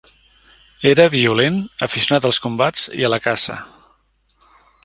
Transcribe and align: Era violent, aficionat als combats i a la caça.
Era 0.91 1.05
violent, 1.15 1.59
aficionat 1.89 2.27
als 2.31 2.41
combats 2.47 2.89
i 3.03 3.09
a 3.11 3.15
la 3.15 3.23
caça. 3.27 3.63